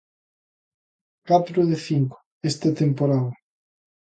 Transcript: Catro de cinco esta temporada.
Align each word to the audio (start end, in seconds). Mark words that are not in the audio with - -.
Catro 1.29 1.59
de 1.69 1.75
cinco 1.87 2.17
esta 2.49 2.69
temporada. 2.81 3.31